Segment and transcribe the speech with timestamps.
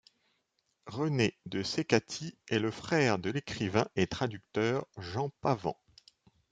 [0.87, 5.77] René de Ceccatty est le frère de l'écrivain et traducteur Jean Pavans.